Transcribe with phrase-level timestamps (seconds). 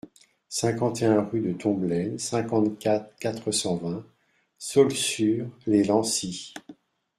[0.49, 4.03] cinquante et un rue de Tomblaine, cinquante-quatre, quatre cent vingt,
[4.57, 6.55] Saulxures-lès-Nancy